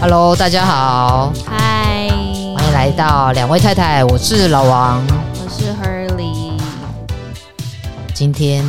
[0.00, 2.08] Hello，大家好，嗨，
[2.56, 5.04] 欢迎来到两位太太，我是老王，
[5.42, 6.56] 我是 Hurley。
[8.14, 8.64] 今天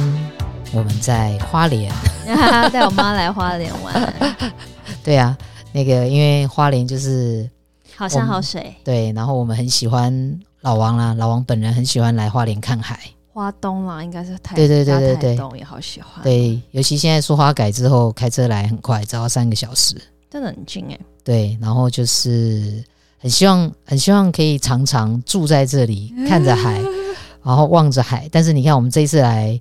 [0.74, 1.94] 我们在花莲，
[2.74, 4.14] 带我妈来花莲玩。
[5.04, 5.38] 对啊，
[5.72, 7.48] 那个因为花莲就是
[7.96, 13.00] 好山好水，对，然后我们很喜欢老王啦，老王本人很喜欢来花莲看海。
[13.32, 16.24] 花东啦，应该是台对对对对对，台东也好喜欢。
[16.24, 19.96] 对，尤其现在说花改之后，开车来很快，只要三个小时，
[20.30, 21.00] 真的很近哎。
[21.24, 22.84] 对，然后就是
[23.18, 26.82] 很希望，很希望可以常常住在这里，看着海，
[27.44, 28.28] 然后望着海。
[28.32, 29.60] 但是你看，我们这一次来，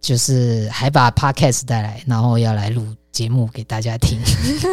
[0.00, 4.18] 就是还把 Podcast 带来，然后要来录节目给大家听。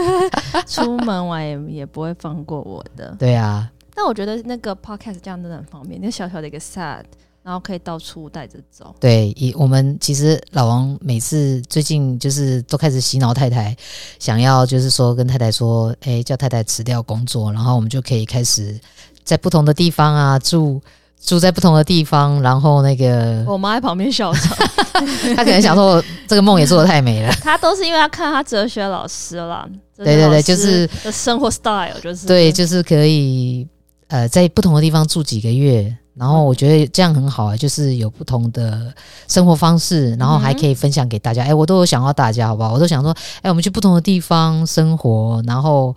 [0.67, 3.15] 出门玩也也不会放过我的。
[3.19, 7.03] 对啊，但我觉得那个 Podcast 这样真的很方便，那小小的一个 Set。
[7.43, 8.95] 然后可以到处带着走。
[8.99, 13.75] 对，以我们其实老王每次最近就是都开始洗脑太太，
[14.17, 18.79] 想要就是说跟太太说，哎，叫太太辞掉工作，然后我们就可以开始
[19.25, 20.81] 在不同的地方啊住，
[21.21, 24.57] 住在不同的地方，然后那个我妈在旁边笑场
[25.35, 27.31] 她可能想说这个梦也做的太美了。
[27.41, 29.67] 她都是因为她看她哲学老师了，
[29.97, 33.67] 对对对，就是的生活 style 就是对，就是可以
[34.07, 35.93] 呃在不同的地方住几个月。
[36.15, 38.93] 然后我觉得这样很好啊，就是有不同的
[39.27, 41.43] 生活方式，然后还可以分享给大家。
[41.43, 42.73] 哎、嗯，我都有想到大家，好不好？
[42.73, 43.11] 我都想说，
[43.41, 45.95] 哎，我们去不同的地方生活，然后，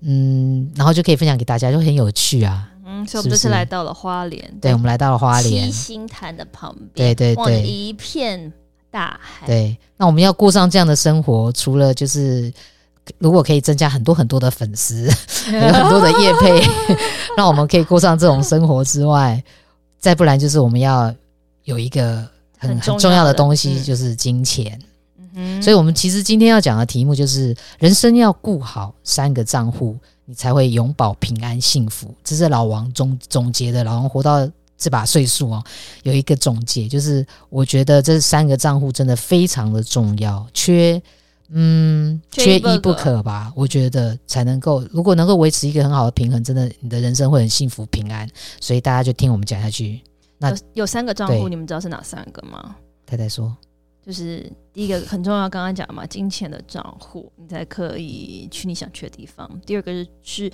[0.00, 2.68] 嗯，然后就可以分享给大家，就很有趣啊。
[2.84, 8.52] 嗯，所以我们这次来到了花莲，对，我们来到了花莲七星潭的旁边，对对对，一片
[8.90, 9.46] 大海。
[9.46, 12.52] 对，那我们要过上这样的生活，除了就是。
[13.18, 15.06] 如果可以增加很多很多的粉丝，
[15.52, 16.62] 有很多的业配，
[17.36, 19.42] 让我们可以过上这种生活之外，
[19.98, 21.12] 再不然就是我们要
[21.64, 22.26] 有一个
[22.58, 24.78] 很很重要的东西，就是金钱。
[25.34, 32.14] 嗯，所以我们其实今天要讲的题目就是：人生要顾好三个账户，你才会永保平安幸福。
[32.22, 35.64] 这是老王总总结的，老王活到这把岁数哦，
[36.02, 41.02] 有一个总结，就是我觉得这三个账户真的非常的重要，缺。
[41.54, 43.52] 嗯，缺一不可吧？
[43.54, 48.26] 我觉得才能够，如果能够维持一个很好的平衡，真的，你的人生会很幸福平安。
[48.58, 50.00] 所以大家就听我们讲下去。
[50.38, 52.76] 那有，有三个账户，你们知道是哪三个吗？
[53.04, 53.54] 太太说，
[54.04, 59.48] 就是第一个很重要，刚刚讲嘛，金钱的账户，你才可以去你想去的地方。
[59.66, 60.52] 第二个是是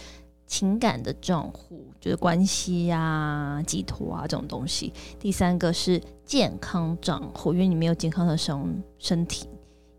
[0.49, 4.93] 情感的账户，就是关系呀、啊、寄托啊这种东西。
[5.21, 9.47] 第三个是健康账户，因为你没有健康的身身体。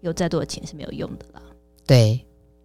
[0.01, 1.41] 有再多的钱是没有用的啦。
[1.85, 2.19] 对，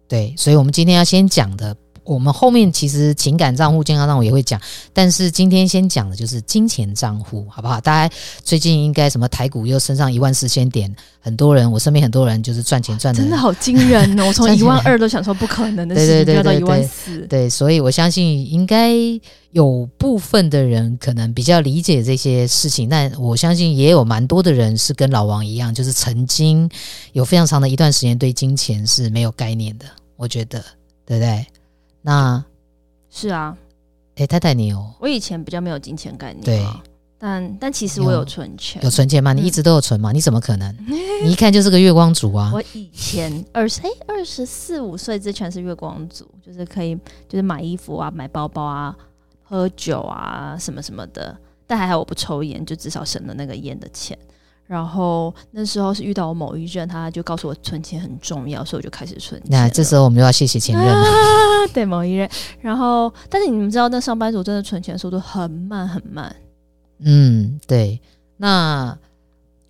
[0.07, 1.75] 对，所以，我们今天要先讲的，
[2.05, 4.61] 我们后面其实情感账户、健康账户也会讲，
[4.93, 7.81] 但是今天先讲的就是金钱账户，好不好？
[7.81, 14.27] 大家最近应该什么台股又升上一万四千点，很多人，我身边很多人就是赚钱赚的，真的好惊人哦！
[14.29, 18.93] 我从一万二都想说不可能的事情，要到一万四，对，所以我相信应该
[19.51, 26.69] 有部分的人可能比较理解这些事情，但我相信也有蛮多的人是跟老王一样，就是曾经
[27.13, 29.85] 有非常长的一段时间对金钱是没有概念的，
[30.17, 30.63] 我觉得，
[31.05, 31.45] 对不对？
[32.05, 32.45] 那
[33.09, 33.57] 是啊，
[34.09, 34.93] 哎、欸，太太你有？
[34.99, 36.63] 我以前比较没有金钱概念，对，
[37.17, 39.33] 但但其实我有存钱，有，有存钱吗？
[39.33, 40.11] 你一直都有存吗？
[40.11, 40.71] 嗯、你怎么可能？
[41.23, 42.51] 你一看就是个月光族啊！
[42.53, 46.95] 我以前二十哎二十四五岁之前是月光族，就是可以
[47.27, 48.95] 就是买衣服啊、买包包啊、
[49.41, 54.15] 喝酒啊什么什么的，但还好我不抽烟，就至少省了那个烟的钱。
[54.67, 59.51] 然后那时候是遇到我某一任，他就告诉我存钱很重要，所以我就开始存钱。
[59.51, 60.93] 那这时候我们就要谢谢前任了。
[61.05, 62.27] 啊，对某一任。
[62.59, 66.35] 然后，但是你们知道，那上班族真的存钱速度很慢很慢。
[66.99, 68.01] 嗯，对。
[68.37, 68.97] 那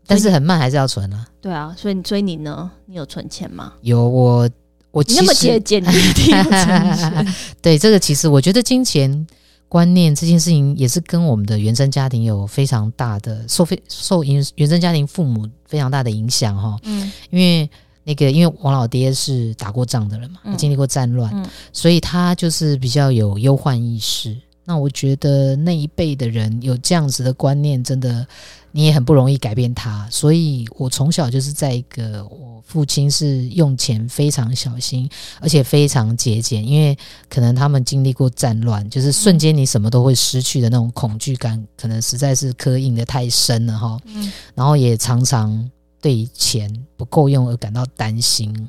[0.08, 1.28] 但是很慢还是要存啊。
[1.42, 2.72] 对啊，所以所以你呢？
[2.86, 3.74] 你有存钱吗？
[3.82, 4.50] 有，我
[4.92, 7.34] 我那么节俭，你一定要存钱。
[7.62, 9.28] 对，这个其实我觉得金钱。
[9.76, 17.70] 观念这件事情也是跟我们的原生家庭有非常大的受非受原原生家庭父母非常大的影响哈，嗯，因为
[18.06, 24.38] 那个因为王老爹是打过仗的人嘛，嗯、经历过战乱，嗯、所以他就是比较有忧患意识。
[24.66, 28.28] 那我觉得那一辈的人有这样子的观念，真的
[28.72, 30.08] 你也很不容易改变他。
[30.10, 35.08] 所以我从小就是在一个我父亲是用钱非常小心，
[35.40, 36.98] 而且非常节俭，因为
[37.30, 44.00] 可能他们经历过战乱，就是瞬间你什么都会失去的那种恐惧感，可能实在是刻印的太深了哈。
[44.06, 45.70] 嗯，然后也常常
[46.02, 48.68] 对钱不够用而感到担心。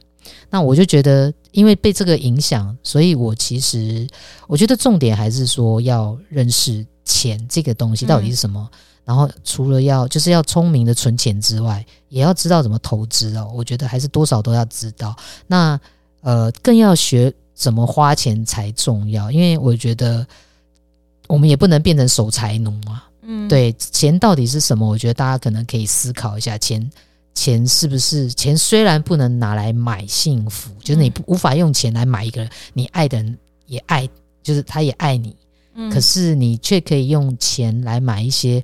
[0.51, 4.07] 那我就觉得，因为被这个影响，所以我其实
[4.47, 8.69] 我觉得重点还是说要认识钱这个东西到底是什么。
[8.73, 13.51] 嗯、然后除了要就是要聪明的存钱之外，也要知道怎么投资哦。
[13.55, 15.15] 我觉得还是多少都要知道。
[15.47, 15.79] 那
[16.23, 20.27] 呃，更要学怎么花钱才重要，因为我觉得
[21.29, 23.09] 我们也不能变成守财奴啊。
[23.23, 24.87] 嗯，对，钱到底是什么？
[24.87, 26.91] 我觉得大家可能可以思考一下，钱
[27.37, 28.57] 钱是不是钱？
[28.57, 34.09] 虽然不能拿来买幸福，就是你无法用钱来买一个你爱的人也爱，
[34.43, 35.37] 就是他也爱你。
[35.75, 38.63] 嗯，可是你却可以用钱来买一些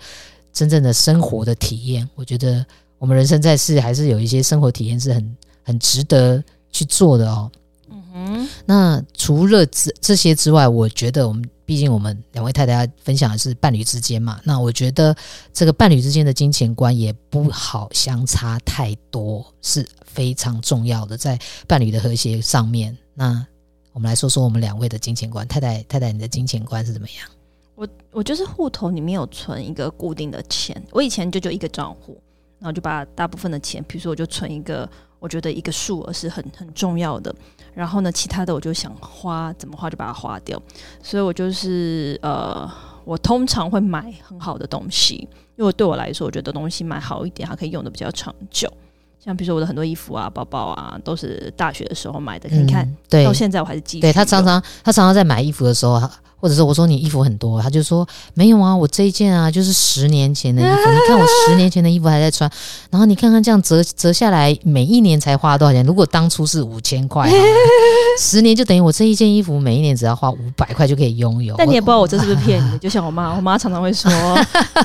[0.52, 2.08] 真正的生活的体验。
[2.14, 2.64] 我觉得
[2.98, 7.52] 我们人生在世，还是有一些生活体验是很很值得去做的哦。
[8.14, 15.16] 嗯，那除了这这些之外，我觉得我们毕竟我们两位太太要分享的是伴侣之间嘛，那我觉得
[15.52, 22.94] 这个伴侣之间的金钱观也不好相差太多，是非常重要的，在伴侣的和谐上面。
[23.14, 23.46] 那
[23.94, 27.28] 我们来说说我们两位的金钱观，太太太太，你的金钱观是怎么样？
[27.74, 32.20] 我我就是户头里面有存一个固定的钱，我以前就就一个账户，
[32.58, 34.86] 然后就把大部分的钱，比如说我就存一个。
[35.22, 37.32] 我觉得一个数额是很很重要的，
[37.72, 40.60] 然后呢，其他的我就想花怎么花就把它花掉，
[41.00, 42.68] 所以我就是呃，
[43.04, 48.68] 我通常会买很好的东西，因为对我来说，我觉得东西买好一点，它可以用的比较长久。
[49.24, 54.00] 像比如说我的很多衣服啊、包包啊，都是大学的时候买的，嗯、你看，对，到现在我还是继续。
[54.00, 56.00] 对，他常常他常常在买衣服的时候。
[56.42, 58.04] 或者是我说你衣服很多，他就说
[58.34, 62.50] 没有啊，我这一件啊就是十年前的衣服，你看我十年前的衣服还在穿，
[62.90, 65.86] 然后你看看这样折折下来，每一年才花多少钱？
[65.86, 67.30] 如果当初是五千块，
[68.18, 71.54] 十年就等于我这一件衣服每一年只要花五百块就可以拥有。
[71.56, 74.10] 但你也不知道我这是不是 骗你，就像我妈，我妈常常会说，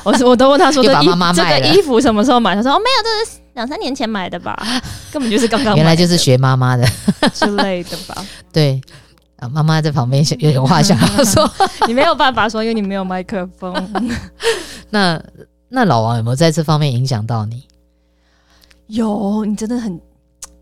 [0.03, 2.53] 我我都问她说，这衣服这个衣服什么时候买？
[2.53, 4.55] 她说哦没有，这是两三年前买的吧，
[5.11, 5.75] 根本就是刚刚。
[5.75, 6.87] 原来就是学妈妈的
[7.33, 8.25] 之类的吧？
[8.53, 8.79] 对。
[9.37, 11.47] 啊，妈妈在旁边有有话想要说，
[11.87, 13.71] 你没有办法说，因为你没有麦克风。
[14.89, 15.21] 那
[15.69, 17.63] 那老王有没有在这方面影响到你？
[18.87, 20.01] 有，你真的很，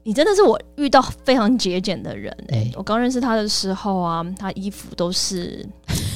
[0.03, 2.36] 你真的是我遇到非常节俭的人。
[2.50, 5.65] 哎、欸，我刚认识他的时候啊，他衣服都是，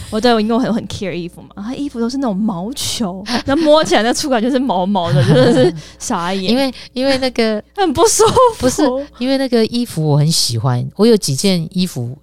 [0.09, 6.51] 我对我因为我很很 care 衣服嘛，他衣服都是那种毛球， 那摸起来那触感就是毛毛的，真的是 傻眼。
[6.51, 8.83] 因为因为那个 很不舒服，不是
[9.19, 12.17] 因为那个衣服我很喜欢，我有几件衣服。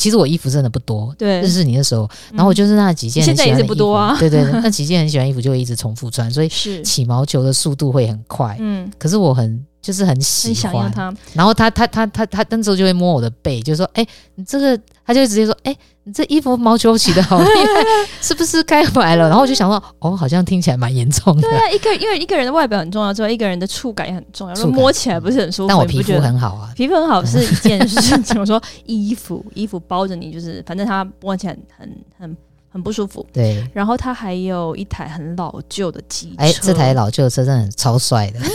[0.00, 6.80] 其实我衣服真的不多，对，认识你的时候，然后我就是那几件很喜欢的衣服，现在也是不多啊，对对，那几件很喜欢衣服就会一直重复穿，所以是。
[6.82, 8.56] 起毛球的速度会很快。
[8.60, 14.78] 嗯，可是我很就是很喜欢他，然后他他他他他那时候就会摸我的背，就说：“哎、欸，你这个。”
[15.08, 17.82] 他就会直接说：“哎、欸，你这衣服毛球洗的好厉害，
[18.20, 24.54] 是不是该买了？”然后我就想说：“哦，好像听起来蛮严重的。”对啊，一个因为一个人的外表很重要之外，一个人的触感也很重要。
[24.56, 28.36] 如果摸起来不是很舒服，但我皮肤很好啊，皮肤很好是一件事情。
[28.38, 32.36] 我说衣服，衣服包着你，就是反正它摸起来很很
[32.68, 33.26] 很不舒服。
[33.32, 38.40] 对，然后他还有一台很老旧的机车，哎、欸，这台老旧的车真的很超帅的。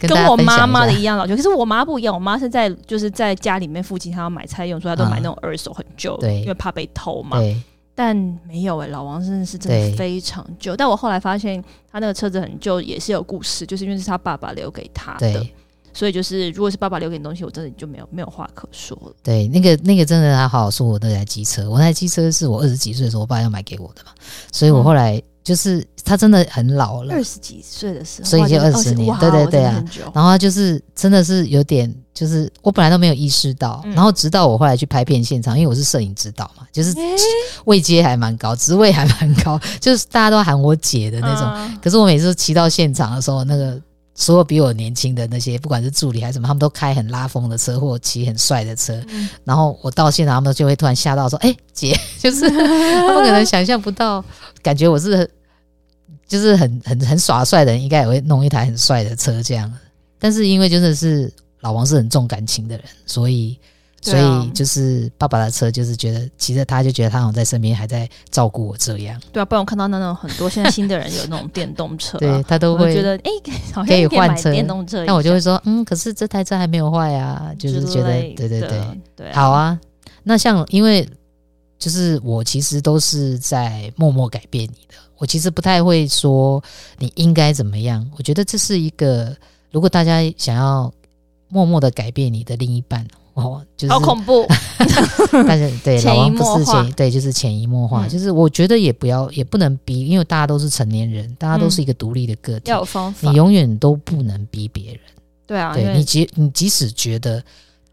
[0.00, 7.38] 跟，我妈妈的一样老旧，可是我妈不一样，我妈是在就是在家里面附近，她要买菜用，所以她都买那种二手很旧因为怕被偷嘛。
[7.94, 8.16] 但
[8.46, 10.76] 没有哎、欸，老王真的是真的非常旧。
[10.76, 11.60] 但我后来发现，
[11.90, 15.44] 他那个车子很旧也是有故事，就是因为是他爸爸留给他的，
[15.92, 19.12] 所以就是如果是爸爸留给你东西，我真的就没有没有话可说了。
[19.20, 24.12] 对，那个那个真的还好好说，我那台机车，我那台机车是我二十几岁的时候我爸要买给我的嘛，
[24.52, 25.20] 所以我后来。
[25.48, 29.82] 嗯就是他真的很老了，二十几岁的时候，所以就二十年，对对对啊。
[30.12, 36.94] 然后他就是真的是有点，就是我本来都没有意识到，嗯、然后直到我后来去拍片现场，因为我是摄影指导嘛，就是
[37.64, 41.50] 位阶还蛮高，职位还蛮高， 就是大家都喊我姐的那种。
[41.56, 43.80] 嗯、可是我每次骑到现场的时候，那个。
[44.20, 48.92] 所有比我年轻的那些，不管是助理还是什么，他们都开很拉风的车，或骑很帅的车。
[49.10, 54.24] 嗯、然后我到现场，他们就会突然吓到说：“哎、欸，姐，就是 他们可能想象不到，
[54.60, 55.30] 感觉我是
[56.28, 59.72] 就是很很很耍帅的人，应该也会弄一台很帅的车这样。
[60.20, 61.32] 但是因为真的是
[61.62, 63.58] 老王是很重感情的人，所以。”
[64.00, 69.20] 所以就是爸爸的车，就是觉得骑着他就觉得他好像在身边，还在照顾我这样。
[69.32, 73.30] 对啊，不然我看到那种很多现在新的人有那种电动车，对他都会觉得哎，
[73.84, 75.04] 可以换车电动车。
[75.04, 78.80] 那我就会说，嗯，可是这台车还没有坏啊，就是觉得对对对
[79.16, 79.76] 对，好啊。
[80.22, 81.06] 那像因为
[81.76, 86.62] 就是我其实都是在默默改变你的，我其实不太会说
[86.98, 88.08] 你应该怎么样。
[88.16, 89.36] 我觉得这是一个，
[89.70, 90.90] 如果大家想要
[91.48, 93.06] 默默的改变你的另一半。
[93.34, 94.44] 哦，就是好恐怖
[95.46, 105.00] 但是对老王不是潜对，就是潜移默化，嗯、就是我觉得也不要，也不能逼，因为大家都是成年人，大家都是一个独立的个体，要有方法，你永远都不能逼别人。
[105.46, 107.40] 对啊，对你即你即使觉得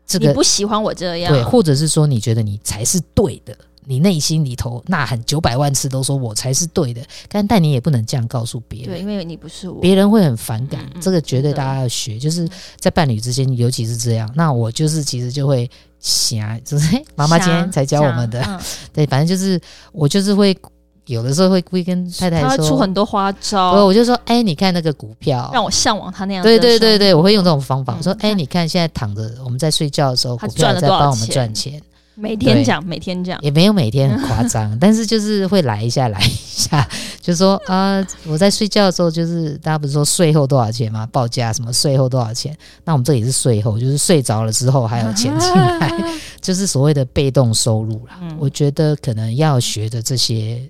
[0.07, 3.55] 这个你不喜欢我这样，对，或者是说你觉得你才是对的，
[3.85, 10.85] 你内心里头呐喊九百万次都说我才是对的，但但你也不能这样告诉别人，对，因为你不是我，别人会很反感。
[10.93, 12.47] 嗯、这个绝对大家要学，就是
[12.79, 14.29] 在伴侣之间，尤其是这样。
[14.35, 18.59] 那我就是其实就会想，就 是妈妈今天才教我们的，嗯、
[18.91, 19.59] 对，反正就是
[19.91, 20.57] 我就是会
[21.05, 26.41] 有的时候会故意跟太太说，他会出很多花招，我就说，哎，你看那个股票，让我向往他那样。
[26.43, 31.81] 对对对对，我会用这种方法，说，哎，你看现在躺着，我们在睡觉的时候，股票在帮我们赚钱。
[32.15, 36.87] 每天讲，每天讲，也没有每天很夸张， 但是就是会来一下，来一下，
[37.21, 41.05] 就是说啊、呃，我在睡觉的时候，就是大家不是说税后多少钱吗？
[41.11, 42.55] 报价什么税后多少钱？
[42.83, 45.91] 那我们这里是税后，就是睡着了之后还有钱进来，
[46.41, 48.17] 就是所谓的被动收入啦。
[48.21, 50.61] 嗯、我觉得可能要学的这些，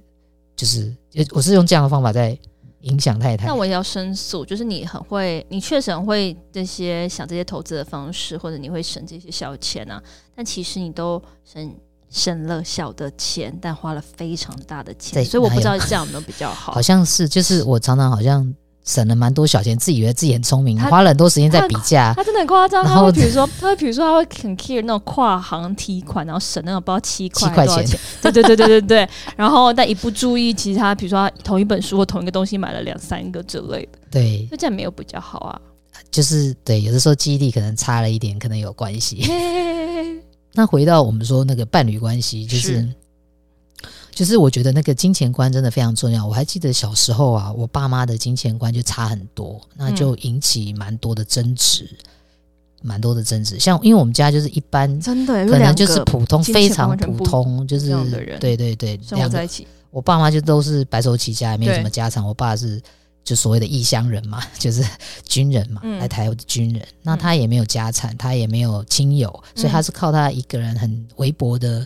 [0.56, 0.92] 就是
[1.32, 2.38] 我是用这样的方法在。
[2.86, 10.02] 影响太太，那我也要申诉，就是你很会，你确实很会这些想这些投资的方式，或者你会省这些小钱啊，
[10.36, 11.76] 但其实你都省
[12.10, 16.74] 省了小的钱，但花了非常大的钱，所以我不知道 这样有没有比较好。
[16.74, 18.54] 好像是，就是我常常好像。
[18.86, 22.14] 省了蛮多小钱，自己以为自己很聪明，花了很多时间在比价。
[22.16, 28.00] 他真的很夸张，他会比如说，他会比如说，他会很 care 那种跨行提款，然后省那种不知道七块多少钱。
[28.22, 29.10] 对对对对对对。
[29.36, 33.98] 然后但一不注意，其实他比如说他同一本书或同一个东西买了两三个之类的。
[34.12, 35.60] 对，那这样没有比较好啊。
[36.12, 39.28] 就是对，有的时候记忆力可能差了一点，可能有关系。
[40.54, 42.88] 那回到我们说那个伴侣关系，就是。
[44.16, 46.26] 就是我觉得那个金钱观真的非常重要。
[46.26, 51.86] 我还记得小时候啊，我爸妈的金钱观就差很多，那就引起蛮多的争执，
[52.82, 53.60] 蛮、嗯、多的争执。
[53.60, 57.90] 像因为我们家就是一般，真的可能就是普通，非常普通，就是
[58.40, 59.68] 对对对，生活在一起。
[59.92, 62.26] 我爸妈就都是白手起家，也没有什么家产。
[62.26, 62.82] 我爸是
[63.22, 64.82] 就所谓的异乡人嘛， 就是
[65.26, 66.82] 军人嘛，嗯、来台湾的军人。
[67.02, 71.86] 那他也没有家产，他也没有亲友，所以他是靠他一个人很微薄的。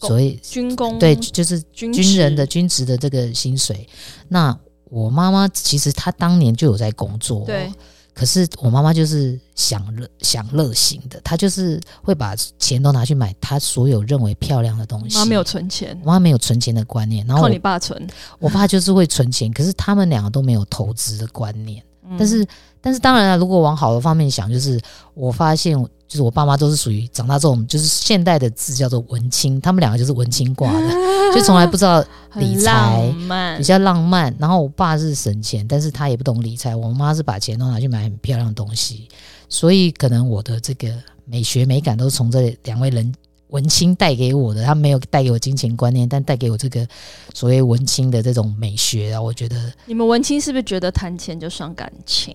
[0.00, 3.86] 所以军工对，就是军人的军职的这个薪水。
[4.28, 7.72] 那我妈妈其实她当年就有在工作，对。
[8.14, 15.16] 可是我妈妈就是享乐享乐型的，她就是会把钱都拿去买她所有认为漂亮的东西。
[15.16, 17.24] 妈没有存钱，我妈没有存钱的观念。
[17.26, 18.04] 然后靠你爸存，
[18.38, 21.80] 我爸就是会存钱，可是他们两个都没有投资的观念。
[22.08, 22.44] 嗯、但是，
[22.80, 24.80] 但是当然了，如果往好的方面想，就是
[25.14, 25.78] 我发现。
[26.08, 30.88] 就是我爸妈都是属于长大这种，就是现代的字叫做文青，他们两个就是文青挂的，
[31.34, 32.02] 就从来不知道
[32.36, 33.14] 理财，
[33.58, 34.34] 比较浪漫。
[34.38, 36.74] 然后我爸是省钱，但是他也不懂理财。
[36.74, 39.06] 我妈是把钱都拿去买很漂亮的东西，
[39.50, 40.88] 所以可能我的这个
[41.26, 43.12] 美学美感都是从这两位人
[43.48, 44.64] 文青带给我的。
[44.64, 46.88] 他没有带给我金钱观念，但带给我这个
[47.34, 49.20] 所谓文青的这种美学啊。
[49.20, 52.34] 我觉得你们文青是不是觉得谈钱就伤感情，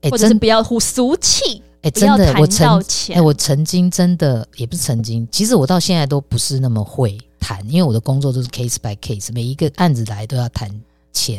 [0.00, 1.62] 欸、或者是不要胡俗气？
[1.86, 10.68] 哎，真的，我曾哎，我曾经真的也不是曾经，其实我到现在都不是那么会谈，因为我的工作都是 case by case，每一个案子来都要谈
[11.12, 11.36] 钱。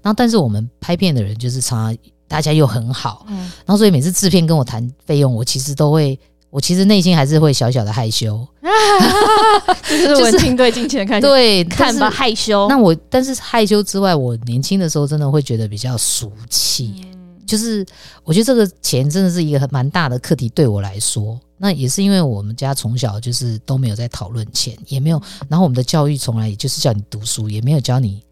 [0.00, 6.18] 然后，但是我们拍片的人就是常常大家又很好，嗯，然后所以每次制片跟我谈费用，我其实都会，
[6.48, 8.48] 我其实内心还是会小小的害羞，
[9.90, 12.66] 就是文青对金钱看对看吧害羞。
[12.66, 16.94] 那我但是害羞之外，我年轻的时候真的会觉得比较俗气。
[17.04, 17.11] 嗯
[17.52, 17.84] 就是
[18.24, 28.24] 我觉得这个钱真的是一个很蛮大的课题，对我来说，那也是因为我们家从小就是都没有在讨论钱，也没有，然后我们的教育从来也就是叫你读书，也没有教你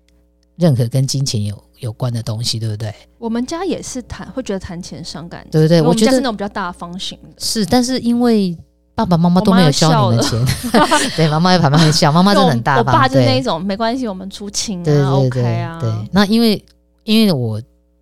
[0.56, 2.94] 任何跟金钱有有关的东西，对不对？
[3.18, 5.82] 我们家也是谈，会觉得谈钱伤感情，对不对？
[5.82, 8.56] 我觉得是那种比较大方型的，是，但是因为
[8.94, 10.42] 爸爸妈妈都没有教你们钱，
[11.14, 16.64] 对，妈妈又旁边很笑，妈妈真的很大方，我爸就是那种没关系，我们出清啊，，OK 啊，对，那因为
[17.04, 17.60] 因为我。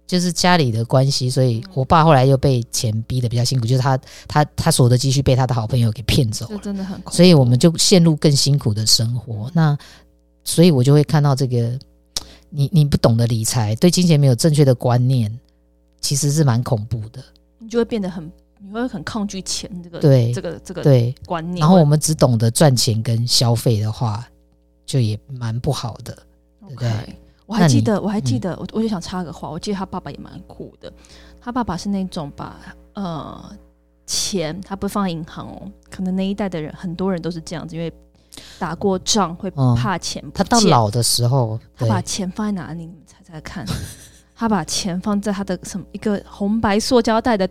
[0.09, 3.67] 就是家里的关系，所以我爸后来又被钱逼得比较辛苦。
[3.67, 3.97] 就是他
[4.27, 7.13] 他他所有的积蓄被他的好朋友给骗走了，真的很苦。
[7.13, 9.51] 所以我们就陷入更辛苦的生活。
[9.55, 9.77] 那
[10.43, 11.79] 所以我就会看到这个，
[12.49, 15.39] 你你不懂得理财，对金钱没有正确的观念，
[16.01, 17.23] 其实是蛮恐怖的。
[17.59, 21.61] 你就会变得很，你会很抗拒钱这个对这个这个对观念。
[21.61, 24.27] 然后我们只懂得赚钱跟消费的话，
[24.87, 26.17] 就也蛮不好的
[26.63, 26.69] ，okay.
[26.69, 27.17] 对不对？
[27.49, 30.93] 我还记得，我还记得，我我就想插个话，我记得他爸爸也蛮酷的。
[31.41, 32.55] 他爸爸是那种把
[32.93, 33.43] 呃
[34.07, 37.91] 钱，他不放在银行哦，可能那一代的人很多人都是这样子，因为
[38.59, 40.23] 打过仗会怕钱。
[40.35, 42.81] 他到老的时候，他把钱放在哪里？
[42.83, 43.65] 你们猜猜看？
[44.37, 47.49] 他把钱放在他的什么一个红白塑胶袋的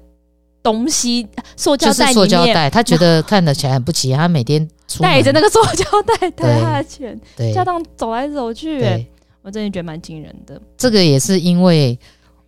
[0.62, 2.14] 东西，塑胶袋。
[2.14, 4.66] 塑胶袋，他觉得看得起来很不起眼，他每天
[5.00, 7.20] 带着那个塑胶袋带他的钱，
[7.52, 9.08] 家当走来走去。
[9.48, 10.62] 我真的觉得蛮惊人的。
[10.78, 11.98] 这个也是因为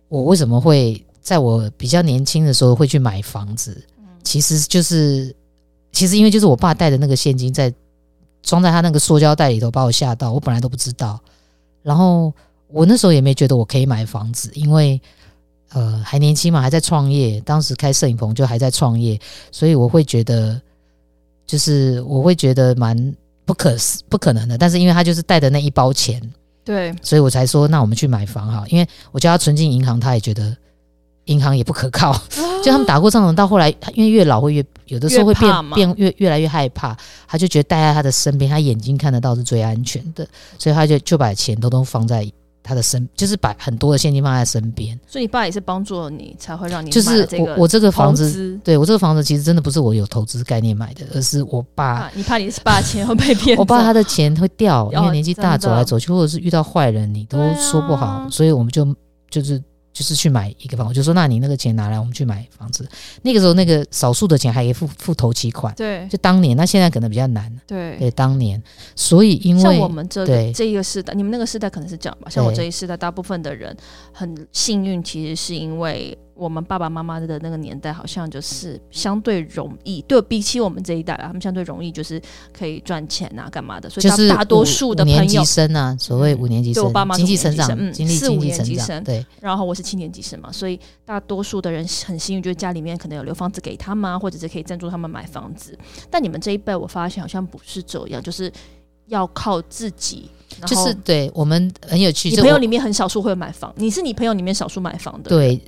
[0.08, 3.82] 我为什么会在我比较年轻的时候会去买房子，
[4.22, 5.34] 其实就是
[5.92, 7.72] 其实因为就是我爸带的那个现金在
[8.42, 10.30] 装在他那个塑胶袋里头，把我吓到。
[10.30, 11.18] 我本来都不知道，
[11.82, 12.30] 然后
[12.68, 15.00] 我那时候也没觉得我可以买房子，因为
[15.70, 19.18] 呃还年轻嘛，还在创业，当时开摄影棚就还在创业，
[19.50, 20.60] 所以我会觉得
[21.46, 23.16] 就是我会觉得蛮
[23.46, 24.58] 不可思不可能的。
[24.58, 26.20] 但是因为他就是带的那一包钱，
[26.70, 30.56] 对，所以我才说那我们去买房哈，因为我叫他存进银行，他也觉得。
[31.26, 32.12] 银行也不可靠，
[32.64, 36.96] 就他们打过仗，到后来，因为越老会越有的时候会变变越越来越害怕，
[37.28, 40.26] 他就觉得待在他的身边，他眼睛看得到是最安全的，
[40.58, 42.28] 所以他就就把钱偷偷放在
[42.70, 44.98] 他的身，就是把很多的现金放在身边。
[45.06, 51.84] 所以你爸也是帮助了你，才会让你就是我我这个房子，对我这个房子其实真的不是我有投资概念买的，而是我爸。
[51.84, 53.58] 啊、你怕你是爸钱会被骗？
[53.58, 58.86] 我爸他的钱会掉，因为年纪大走来走去，或者是遇到坏人，你都说不好，啊、所以我们就
[59.28, 59.60] 就是。
[59.92, 62.88] 就是去买一个房，我就说，那你那个钱拿来，我们去买房子。
[63.22, 65.74] 那个时候，那个少数的钱还可以付付头期款。
[65.74, 67.52] 对，就当年，那现在可能比较难。
[67.66, 68.62] 对，对，当年，
[68.94, 72.30] 所以因为像我们这这一个世代，你们那个世代可能是这样吧？
[72.30, 73.76] 像我这一世代，大部分的人
[74.12, 76.16] 很幸运，其实是因为。
[76.34, 82.20] 我们爸爸妈妈的那个年代，好像就是相对容易，对比起我们这一代啊，他们相对容易，就是
[82.52, 83.90] 可以赚钱啊，干嘛的？
[83.90, 89.24] 所以大多数的朋友，五年级生啊，所谓五年级生，我爸妈经济成长，嗯，四五年级生，对。
[89.40, 95.78] 然后我是七年级生嘛，所以大多数的人很幸运，就是家里面可能有留房子给他们，或者是可以赞助他们买房子。
[96.10, 98.50] 但你们这一辈，我发现好像不是这样，就是
[99.06, 100.30] 要靠自己。
[100.66, 105.60] 就是对我们很有趣，你朋友里面很少数会买房，你是你朋友里面少数买房的，对。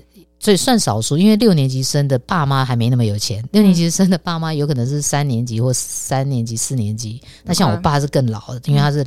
[0.43, 3.49] 所以算少数，因为六年级生的爸妈还没那么有钱。
[3.53, 7.23] 六年级生的爸妈有可能是三年级或三年级、四年级。
[7.45, 9.07] 那像我爸是更老的，因为他是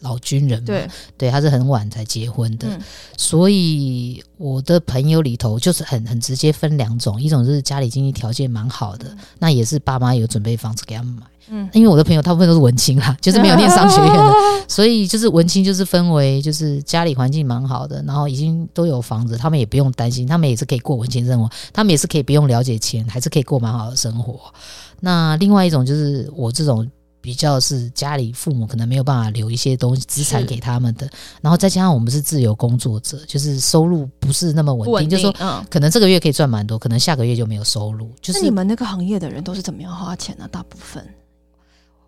[0.00, 0.86] 老军人嘛，对，
[1.16, 2.68] 对，他是很晚才结婚的。
[3.16, 11.22] 所以我的朋友里头就是很很直接分两种，一种是家里经济条件蛮好的，那也是爸妈有准备房子给他们买。
[11.48, 14.32] 嗯，因为我的朋友大部分都是文青啦， 就是没有念商学院的，
[14.68, 24.40] 所以就是文青就是分为就是家里环境蛮好的，然后已经都有房子，他们也不用担心，他们也是可以过文青生活，他们也是可以不用了解钱，还是可以过蛮好的生活。
[25.00, 26.88] 那另外一种就是我这种
[27.20, 31.08] 比较是家里父母可能没有办法留一些东西资产给他们的，
[31.42, 38.10] 然后再加上我们是自由工作者，就是收入不是那么稳定，就是说可能这个月可以赚蛮多，可能下个月就没有收入。
[38.22, 40.48] 就是你们那个行业的人都是怎么样花钱呢？
[40.50, 41.02] 大部分？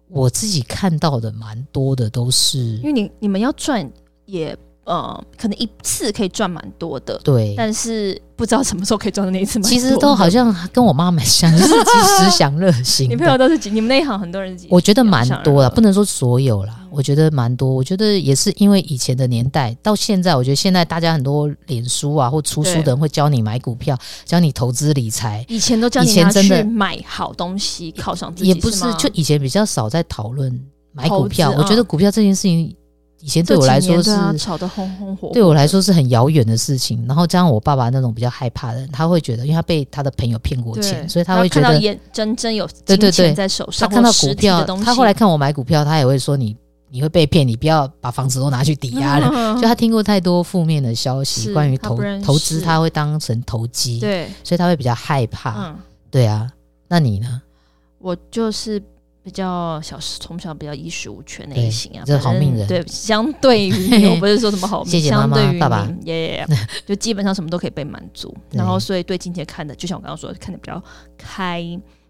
[0.09, 3.91] 我自己看到的蛮多的都是，因为你你们要赚
[4.25, 8.21] 也呃，可能一次可以赚蛮多的，对，但是。
[8.37, 9.59] 不知道什么时候可以赚到那一次？
[9.63, 13.09] 其实都好像跟我妈蛮像，就是及时享乐型。
[13.09, 13.71] 你朋友都是几？
[13.71, 14.55] 你们那一行很多人？
[14.69, 16.85] 我觉得蛮多的，不能说所有啦。
[16.91, 17.73] 我觉得蛮多。
[17.73, 23.97] 我觉得也是因为以前的年代到现在，我觉得现在大家很多脸书啊或出书的人会教你买股票，
[24.27, 25.43] 教你投资理财。
[25.49, 28.51] 以前都教你拿去买好东西，犒赏自己。
[28.51, 30.61] 也不是，就以前比较少在讨论
[30.93, 31.55] 买股票。
[31.57, 32.77] 我觉得股票这件事情。
[33.27, 37.05] 以前对我来说是吵得红红火火，对我来说是很遥远的事情。
[37.09, 43.89] 然后加上我爸爸那种比较害怕的人，他会觉得，因为他被他的朋友骗过钱，所以他会觉得眼真真有金钱在手上。
[43.89, 46.57] 他看到股票，他后来看我买股票，他也会说你
[46.89, 49.29] 你会被骗，你不要把房子都拿去抵押了。
[49.61, 55.75] 就他听过太多负面的消息，关于投投资，他会当成投机，对，所以他会比较害怕。
[56.13, 56.49] 对啊，
[56.87, 57.43] 那你呢？
[57.99, 58.81] 我就是。
[59.27, 62.65] 比较小，从小比较衣食无全类型啊，这好命人。
[62.69, 63.73] 对，相对于，
[64.07, 66.47] 我不是说什么好命，谢谢妈妈相对于爸爸，耶、
[66.87, 68.33] 就基本上什么都可以被满足。
[68.53, 70.81] 然后，所以对金钱看的，就像我刚刚说的，看的比较
[71.19, 71.61] 开，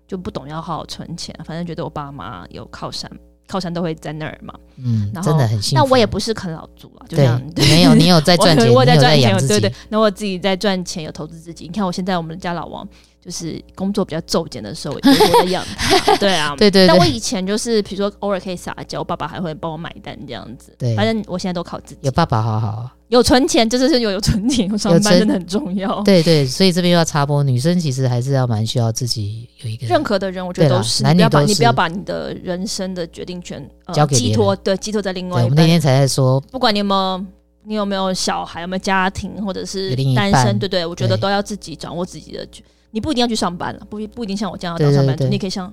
[0.07, 1.35] 就不懂要好好存钱。
[1.43, 3.11] 反正觉得我爸妈有靠山，
[3.49, 4.53] 靠山都会在那儿嘛。
[4.77, 5.83] 嗯，然后真的很幸福。
[5.83, 7.41] 那我也不是啃老族啊，就这样。
[7.55, 9.73] 对，没有，你有在赚钱， 我在赚钱，对对。
[9.89, 11.65] 那我自己在赚钱，有投资自己。
[11.65, 12.87] 你看我现在我们家老王。
[13.27, 15.75] 就是工作比较骤减的时候，我的样子。
[16.21, 16.87] 对啊， 对对。
[16.87, 20.73] 但我以前就是，比如说偶尔可以撒娇，我爸爸还会帮我买单这样子。
[20.79, 22.01] 对，反正我现在都靠自己。
[22.03, 26.01] 有爸爸好好，有存钱，就是有有存钱，有上班真的很重要。
[26.07, 29.89] 对对，所以这边又要插播，女生其实还是要蛮需要自己有一个。
[29.89, 35.45] 任何的人，我觉得都是，你不要把你不要把你的人生的决定权交给寄托，对，寄托在另外一个。
[35.47, 37.25] 我们那天才在说，不管你有没有，
[37.65, 42.47] 你有没有小孩，有没有家庭，或者是单身，对对，我觉得都要自己掌握自己的。
[42.91, 45.73] 你不一定要去上班了，不不一定像我这样要当上班族，你可以像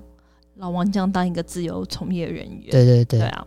[0.56, 2.70] 老王这样当一个自由从业人员。
[2.70, 3.46] 对对对，对啊。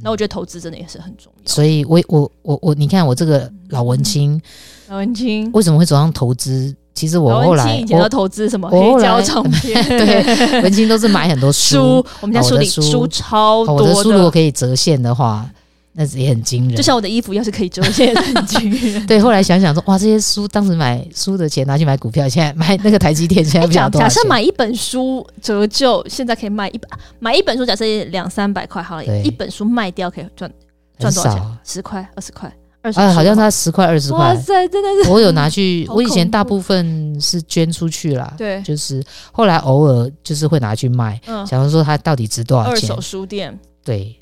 [0.00, 1.42] 那我觉得投资真的也是很重要。
[1.50, 4.40] 所以我我我我，你看我这个老文青，
[4.88, 6.74] 老文青为什么会走上投资？
[6.94, 12.04] 其实我后来以前要投资什么黑胶唱片， 对，文青都是买很多书。
[12.22, 15.48] 我们家书里书超多，我的书如果可以折现的话，
[15.94, 16.76] 那是也很惊人。
[16.76, 19.06] 就像我的衣服，要是可以折现在很惊人。
[19.08, 24.14] 对，后来想想说，哇，这些书当时买书的钱拿去买股票，现在买那个台积电，现在不晓得多少钱。
[24.14, 26.88] 假设买一本书折旧，现在可以卖一百，
[27.20, 30.52] 买一本书假设两三百块好了，一本书卖掉可以赚
[30.98, 31.42] 赚多少钱？
[31.64, 32.52] 十块、二十块。
[32.82, 35.10] 啊，好像他十块二十块，哇塞，真的是！
[35.10, 39.02] 我有拿去， 我以前大部分是捐出去啦，对，就是
[39.32, 42.90] 后来偶尔就是会拿去卖，嗯，假如说它到底值多少钱？
[42.90, 44.14] 二手书店，对，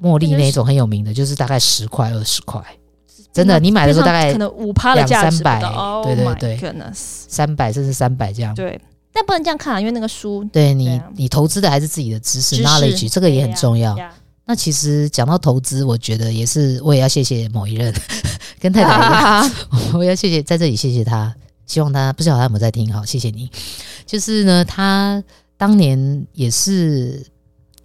[0.00, 2.62] 茉莉那种很有名的，就是大概十块二十块，
[3.32, 5.60] 真的，你买的时候大概可能五趴的价值，三百，
[6.04, 8.80] 对对对，三百甚至三百这样，对，
[9.12, 13.96] 但不能这样看啊，因为那个书，对你，你投资的还是自己的知识，knowledge，这个也很重要。
[14.46, 17.94] 那其实讲到投资，我觉得也是，我也要谢谢某一任
[18.58, 19.50] 跟太太一样，
[19.94, 21.32] 我要谢谢在这里谢谢他，
[21.66, 23.48] 希望他不知道他有没有在听，好，谢谢你。
[24.04, 25.22] 就是呢，他
[25.56, 27.24] 当年也是，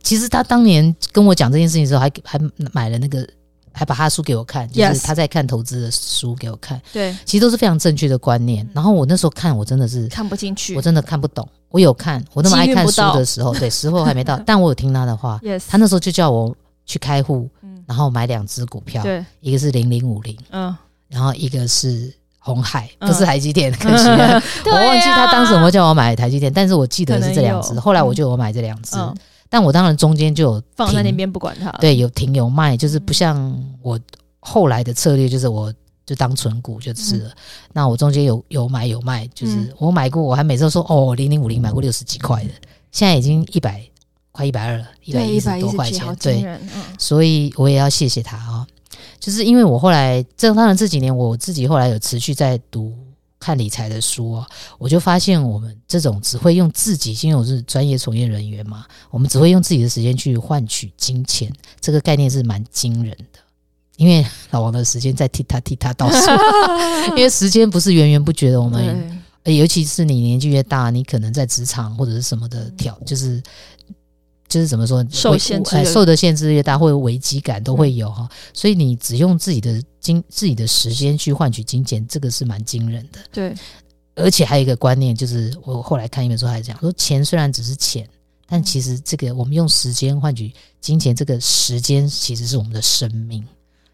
[0.06, 3.28] 其实他当年跟我讲这件事情的时候还，还还买了那个，
[3.74, 8.66] 还把他的书给我看，就是他在看投资的书给我看，对，其实都是非常正确的观念。
[8.72, 11.48] 然后我那时候看，我真的是看不进去，我真的看不懂。
[11.70, 15.40] 我有看，我那么爱看书的时候，对，时候还没到， 但我有听他的话。
[15.44, 15.64] Yes.
[15.68, 20.74] 他那时候就叫我去开户，嗯、然后买两只股票，对，一个是零零五零，嗯，
[21.10, 27.78] 然后一个是鸿海，不是台积电，可惜了，我忘记他当时有没有叫我买台积电，但是我记得是这两只。
[27.80, 29.14] 后来我就有买这两只，嗯、
[29.50, 34.00] 但我当然中间就有放在那边不管它，对，有停有卖，就是不像我
[34.40, 35.74] 后来的策略，就是我。
[36.08, 37.30] 就当存股就是了。
[37.30, 37.36] 嗯、
[37.74, 42.52] 那我中间有有买有卖，就是我买过，我还每次都说哦，零零五零买过六十几块的，
[42.92, 43.84] 现在已经一百
[44.32, 46.60] 快一百二了，一百一十多块钱，对，嗯、
[47.00, 48.68] 所以我也要谢谢他啊、哦。
[49.20, 52.94] 就是因为我后来，这当然这几年我自己后来有持续在读
[53.40, 63.40] 看理财的书哦，我就发现我们这种只会用自己，因为我是专业从业人员嘛，我们只会用自己的时间去换取金钱，这个概念是蛮惊人的。
[63.98, 66.32] 因为 老王的时间在替他替他倒数，
[67.16, 68.62] 因为时间不是源源不绝的。
[68.62, 73.42] 我们，对尤其是你年纪越大，你可能在职场或者是什么的挑，就是
[74.56, 78.24] 就是怎么说，受限制、哎，受的限制越大，或者危机感都会有哈。
[78.24, 83.20] 嗯、所以你只用自己的金自己的时间去换取金钱，这个是蛮惊人的。
[83.34, 83.54] 对，
[84.16, 88.08] 而且还有一个观念，就是我后来看一本书还讲说，钱虽然只是钱，
[88.48, 93.46] 但其实这个我们用时间换取金钱，这个时间其实是我们的生命。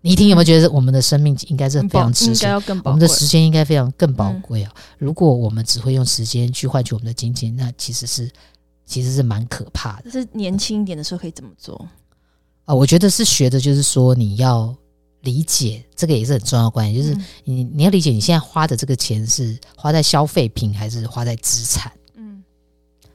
[0.04, 2.56] 你一听有没有觉得我们的生命应该是非常值钱？
[2.84, 4.72] 我们的时间应该非常更宝贵啊！
[5.00, 8.30] 如果我们只会用时间去换取我们的金钱，那其实是
[8.92, 10.12] 其实是蛮可怕的。
[10.12, 11.88] 是年轻一点的时候可以怎么做
[12.66, 12.76] 啊？
[12.76, 14.76] 我觉得是学的，就是说你要
[15.22, 21.92] 理解这个也是很重要的关系，就是你你要理解你现在花的这个钱是花在消费品还是花在资产。
[22.16, 22.44] 嗯，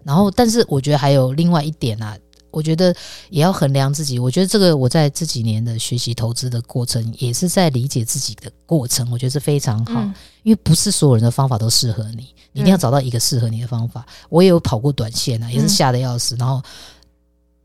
[0.03, 2.17] 然后但是我觉得还有另外一点啊。
[2.57, 2.95] 我觉得
[3.29, 4.19] 也要衡量自己。
[4.19, 9.07] 我觉得这个我在这几年的学习投资的过程，也是在理解自己的过程。
[9.13, 14.07] 我觉得是非常好，嗯、因为不是所有人的方法都适合你，你一定要找到一个适合你的方法。
[14.09, 16.63] 嗯、我也有跑过短线啊，也是吓得要死，嗯、然后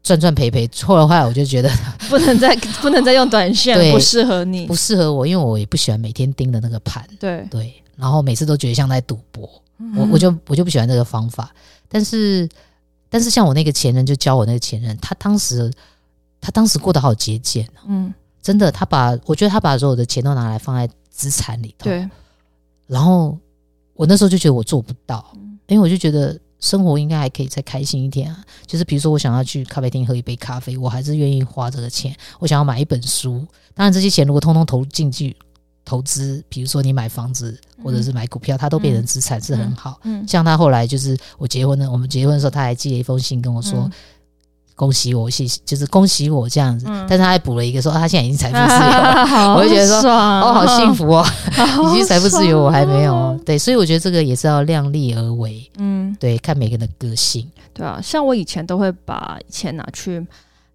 [0.03, 0.69] 赚赚赔赔。
[0.83, 1.71] 后来后来我就觉得
[2.09, 7.07] 不能再 不能再用短线，对不适合你，不适合我，因为我也不喜欢每天盯着那个盘。
[7.17, 11.49] 对对，然后每次都觉得像在赌博，嗯、我我就我就不喜欢这个方法，
[11.87, 12.49] 但是。
[13.11, 15.69] 但是像我那个前任就教我那个前任，他当时
[16.39, 22.09] 他当时过得好节俭，嗯，真的，他把我觉得他把所有的钱都拿来放在资产里头，对。
[22.87, 23.37] 然后
[23.93, 25.29] 我那时候就觉得我做不到，
[25.67, 28.43] 因为我就觉得生活应该还可以再开心一点啊。
[28.65, 32.15] 就是比如说我想要去咖啡厅喝一杯咖啡，我还是愿意花这个钱。
[32.39, 33.45] 我想要买一本书，
[33.75, 35.35] 当然这些钱如果通通投入进去。
[35.91, 39.99] 投资，比如说你买房子或者是买股票，它都变成资产是很好。
[40.03, 43.91] 嗯，像他后来就是我结婚了，我们结婚的时候，他还寄了一封信跟我说
[44.73, 46.85] 恭喜我，谢谢，就是恭喜我这样子。
[47.09, 51.25] 但是他还补了一个说他现在已经财富自由了， 我就觉得说哦，好幸福 哦，
[51.91, 53.37] 已经财富自由，我还没有。
[53.45, 55.69] 对，所以我觉得这个也是要量力而为。
[55.77, 57.45] 嗯，对，看每个人的个性。
[57.73, 60.25] 对啊，像我以前都会把钱拿去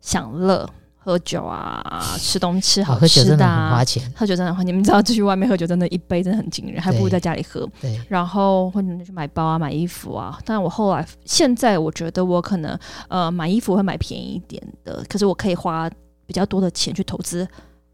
[0.03, 0.69] 享乐。
[1.07, 4.13] 喝酒啊，吃东西吃好吃的，啊，喝酒真的很花钱。
[4.17, 7.65] 喝酒真的花，你们知道出，去外面喝酒真的，一杯真的很惊人，还不如在家里喝。
[7.81, 10.37] 对，然后或者去买包啊，买衣服啊。
[10.45, 15.89] 但我后来现在，我觉得我可能呃买衣服会买便宜一点的，可是我可以花
[16.27, 17.47] 比较多的钱去投资。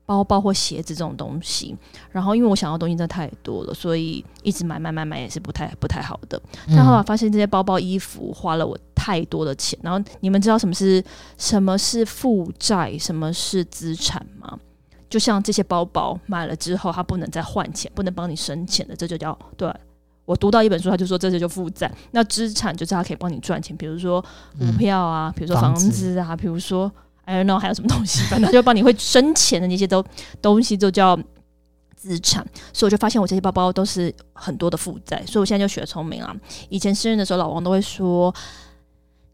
[0.04, 1.76] 包包或鞋子这种东西，
[2.10, 6.40] 然后因为我想要东西真的太多了，所以一直买买买买也是不太不太好的。
[6.68, 11.02] 但后来发现这些包包衣服花了我太多的钱，然后你们知道什么是
[11.38, 14.58] 什么是负债，什么是资产吗？
[15.08, 19.72] 就像这些包包买了之后，它不能再换钱，不能帮你生钱的，这就叫对。
[20.24, 21.90] 我读到一本书，他就说这些就负债。
[22.10, 24.20] 那资产就是它可以帮你赚钱，比如说
[24.58, 26.90] 股票啊，比如说房子啊，比如说。
[27.24, 30.04] I don't know 还有什么东西，反正就帮你会生钱的那些都
[30.40, 31.18] 东西都叫
[31.96, 32.46] 资产。
[32.72, 36.34] 所以我就发现我这些包包都是很多的负债，所以我现在就学聪明啊。
[36.68, 38.34] 以前生日的时候，老王都会说。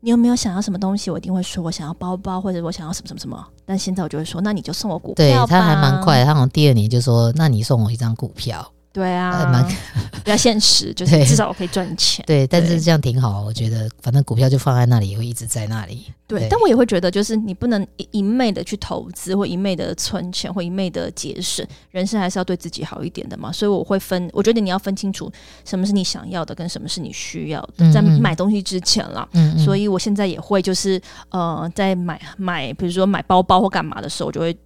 [0.01, 1.11] 你有没有想要什么东西？
[1.11, 3.45] 我一定会说，我想要包包，或者我想要什么什么什么。
[3.67, 5.17] 但现在我就会说，那你就送我股票。
[5.17, 8.73] 对，他还蛮快，他好像第二年就说，那你送我一张股票。
[8.93, 9.65] 对啊，蛮
[10.25, 12.25] 比较现实， 就是至少我可以赚钱。
[12.27, 16.07] 对，但是这样挺好，我觉得反正股票就放在那里，也会一直在那里。
[16.27, 23.53] 对，但我也会觉得，就是你不能一一昧的去投资，或一昧的存钱，或一昧的节省，人生还是要对自己好一点的嘛。
[23.53, 25.31] 所以我会分，我觉得你要分清楚
[25.65, 29.27] 什么是你想要的，跟什么是你需要的，在买东西之前啦。
[29.33, 29.59] 嗯嗯。
[29.59, 34.57] 所以我现在也会就是呃，在买买，比如说买包包或干嘛的时候，我就会。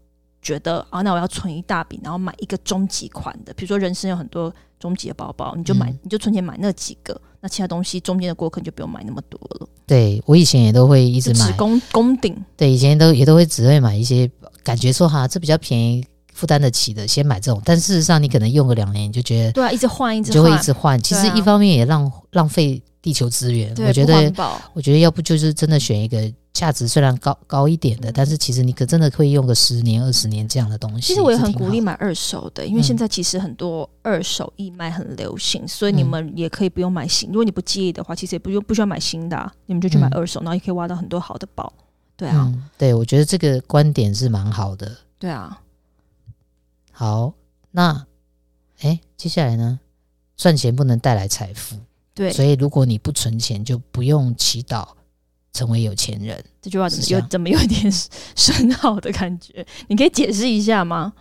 [0.43, 9.69] 觉得啊，那我要存一大笔，然后买一个终极款的，比如说人生有很多终极的包包，你就买，嗯、你就存钱买那几个，那其他东西中间的过客就不用买那么多了。
[9.87, 12.37] 对，我以前也都会一直买，只攻攻顶。
[12.57, 14.29] 对，以前都也都会只会买一些
[14.65, 17.63] 感觉说哈，这比较便宜，负担得起的，先买这种。
[17.65, 21.01] 但事实上，你可能用个两年，你就觉得对啊，一直换，一直换，就会一直换。
[21.01, 24.33] 其实一方面也浪浪费地球资源，我觉得，
[24.73, 26.33] 我觉得要不就是真的选一个。
[26.53, 31.09] 价值虽然高高一点的，嗯、但是其实你可真的可以用个十年、二十年这样的东西。
[31.09, 37.29] 其实我也很鼓励买二手的，因为现在其实很多二手义卖很流行，嗯、所以你们也可以不用买新。
[37.31, 41.73] 如果你不介意的话，其实也不用不需要买新的，啊，你们就去买二手，嗯、然后也可以挖到很多好的宝。
[42.17, 44.97] 对啊，嗯、对，我觉得这个观点是蛮好的。
[45.19, 45.61] 对啊，
[46.91, 47.33] 好，
[47.71, 48.07] 那
[48.81, 49.81] 哎，接下来呢？
[50.37, 51.77] 赚钱不能带来财富，
[52.15, 54.87] 对，所以如果你不存钱，就不用祈祷。
[55.53, 57.93] 成为有钱人，这句话怎么有怎么有点
[58.35, 59.67] 深奥的感觉？
[59.89, 61.13] 你可以解释一下吗？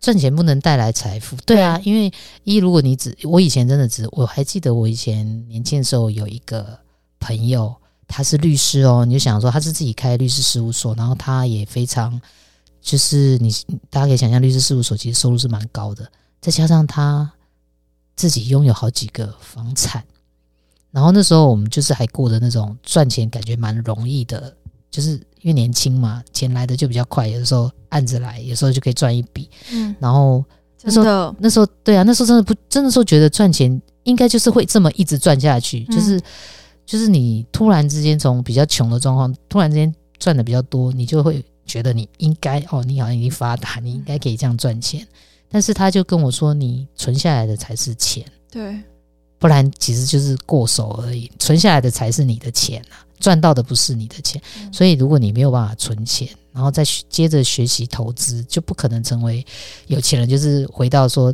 [0.00, 2.12] 赚钱不能带来财富，对啊，因为
[2.42, 6.78] 一如果你只我以前真的只我还记得我以前年轻的时候有一个
[7.20, 7.74] 朋友，
[8.06, 12.20] 他是律师哦，你就想说他是自己开律师事务所，然后他也非常
[12.82, 13.50] 就是你
[13.88, 17.32] 大家可以想象律师事务所其实收入是蛮高的，再加上他
[18.14, 20.04] 自己拥有好几个房产。
[20.94, 24.54] 然后那时候我们就是还过的那种赚钱感觉蛮容易的，
[24.92, 29.50] 就是因为年轻嘛，钱来的就比较快，有的时候按着来，有时候就可以赚一笔。
[29.72, 30.44] 嗯，然后
[30.84, 36.20] 那时候那时候对啊，那时候真的不真的时候觉得赚钱应该就是会这么一直赚下去，嗯、就是
[36.86, 45.04] 就是你突然之间从比较穷的状况，突然之间赚的比较多，你就会觉得你应该哦，你好像已经发达，你应该可以这样赚钱。
[45.50, 48.24] 但是他就跟我说，你存下来的才是钱。
[48.48, 48.80] 对。
[49.44, 54.40] 不然其实就是过手而已，存下来的才是你的钱啊，赚到的不是你的钱。
[54.58, 59.44] 嗯、所以如果你没有办法存钱，然后再接着学习投资，就不可能成为
[59.86, 60.26] 有钱人。
[60.26, 61.30] 就是回到说，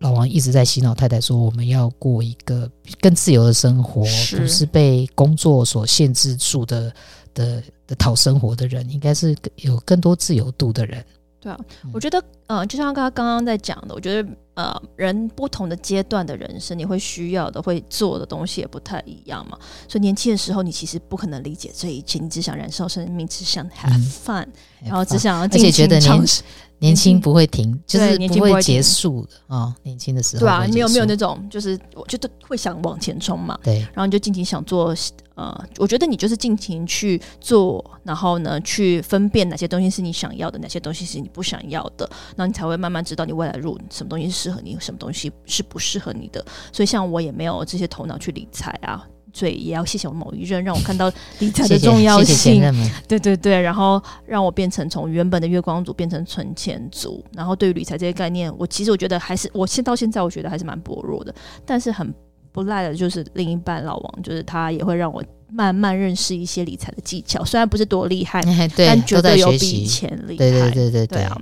[0.00, 6.92] 老王一直在洗脑太太说，我们要过一个更自由的生活，是不是被工作所限制住的
[7.32, 11.02] 的的讨生活的人，应该是有更多自由度的人。
[11.40, 11.58] 对啊，
[11.92, 19.56] 我觉得，呃，就像刚刚刚刚在讲的，我觉得，呃，人不同的阶段的人生，你会需要的、会做的东西也不太一样嘛。
[19.86, 24.52] 所以年轻的时候，你其实不可能理解这一切，你只想燃烧生命，只想 have fun，、嗯、
[24.86, 26.42] 然后只想要尽情尝试。
[26.42, 26.52] 年
[26.94, 29.74] 轻不会停，就是不会结束的啊、哦！
[29.82, 33.58] 年轻的时候，对啊，没有没有那种，就是我觉得会想往前冲嘛。
[33.64, 34.94] 对，然后你就尽情想做，
[35.34, 46.44] 呃，我觉得你就是尽情去做，然后呢，去分辨哪些东西是你想要的，哪些东西是你不想要的，然后你才会慢慢知道你未来路什么东西适合你，什么东西是不适合你的。
[46.72, 49.04] 所以，像我也没有这些头脑去理财啊。
[49.32, 52.34] 所以也要谢谢我某一任，让我看到理财的重要性。
[52.34, 57.24] 谢谢对对对，然后让我变成从原本的月光族变成存钱族。
[57.34, 61.34] 然后对于理财这些概念，我其实我觉得还是我现到现在我觉得还是蛮薄弱的。
[61.64, 62.12] 但是很
[62.52, 67.44] 不赖的就是另一半老王，就是他也会让我慢慢认识一些理财的技巧。
[67.44, 68.42] 虽然不是多厉害，
[68.76, 70.36] 但绝对有比以前厉害。
[70.36, 71.36] 对对对对对，对啊！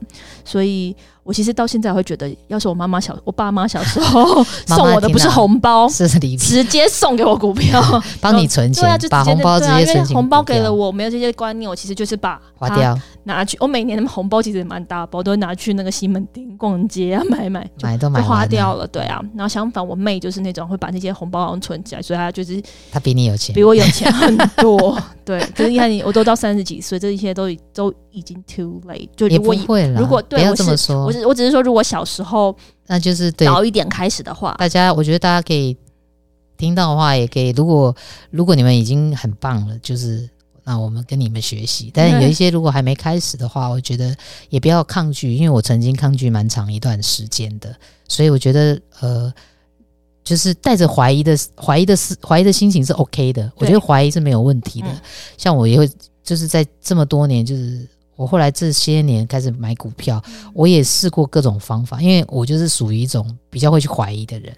[0.45, 0.95] 所以。
[1.27, 7.83] 我其实到现在会觉得，要是我妈妈小，我爸妈小时候 送我的不是红包，是直接送给我股票，
[8.23, 10.15] 帮你存钱，对啊，就把红包直接存钱。
[10.15, 13.57] 红包给了我，没有这些观念，我其实就是把花掉拿去。
[13.59, 19.21] 我每年的红包其实也蛮大包，都会拿去那个西门町逛街啊，买买买都买花掉了，对啊。
[19.35, 25.01] 然后相反，我妹就是那种会把那些红包存起来，所以她就是她比你有钱，比我有钱很多。
[25.25, 29.09] 对，可是你看你，我都到三十几岁，这一切都都已经 too late。
[29.17, 32.57] 就如果也不会了，如果对不要这么说，我只我只是说，如果小时候
[32.87, 35.77] 那就是早一点开始的话，大家我觉得大家可以
[36.57, 37.51] 听到的话，也可以。
[37.51, 37.97] 如果
[38.31, 40.29] 如果你们已经很棒了，就是
[40.63, 41.91] 那我们跟你们学习。
[41.93, 44.15] 但是有一些如果还没开始的话，我觉得
[44.49, 47.75] 也不要抗拒，因为我曾经抗拒蛮长一段时间的，
[48.07, 49.33] 所以我觉得呃。
[50.27, 54.89] 就是带着怀疑的怀疑的思怀疑的心情是 OK 的，我觉得怀疑是没有问题的。
[55.39, 55.89] 像我也会
[56.25, 64.53] 就是在这么多年，就是我后来这些年开始买股票，嗯、我也试过各种方法，因为我就是属于一种比较会去怀疑的人，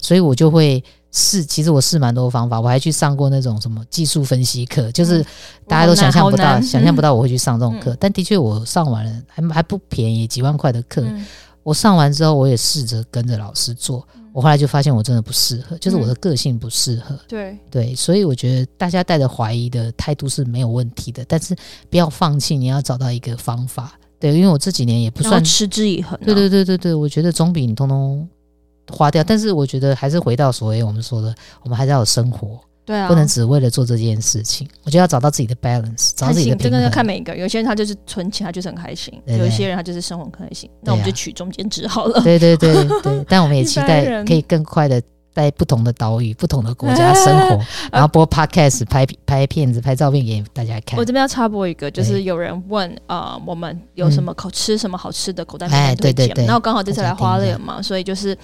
[0.00, 1.44] 所以我就会试。
[1.44, 5.22] 其实我试蛮多方法，我还去上过那种什么技术分析课，就是
[5.68, 7.92] 大家都想象不到，想象不到我会去上这种课。
[7.92, 11.02] 嗯、但的确，我上完了还还不便宜，几万块的课。
[11.02, 11.22] 嗯、
[11.62, 14.08] 我上完之后，我也试着跟着老师做。
[14.32, 17.14] 我后来就发现我真的不适合，就是我的个性不适合。
[17.14, 21.54] 嗯、对对，所以我觉得大家带着怀疑的态度是没有问题的，但是
[21.90, 23.92] 不要放弃，你要找到一个方法。
[24.18, 26.20] 对，因为我这几年也不算持之以恒、啊。
[26.24, 28.26] 对对对对对，我觉得总比你通通
[28.90, 29.22] 花掉。
[29.22, 32.60] 但是我觉得还是回到所谓我们说的，我们还是要有生活。
[32.84, 34.68] 对啊，不能只为了做这件事情。
[34.84, 36.70] 我觉得要找到自己的 balance，找到自己的平衡。
[36.70, 40.68] 真的要看每一个，有些人他就是存钱，他就是很开心；对对，有一些人他就是生活很开心。
[40.68, 42.20] 对那我们就取中间值好了。
[42.22, 45.00] 对对对对， 但我们也期待可以更快的
[45.32, 47.60] 在不同的岛屿、不同的国家生活，
[47.92, 50.98] 然后播 podcast、拍拍片子、拍照片给大家看。
[50.98, 56.14] 我这边要插播一个，就是有人问啊、呃，我们有什么口吃什么好吃的口袋名单推荐？
[56.14, 58.36] 对对对，然后刚好这次来花莲嘛，所以就是。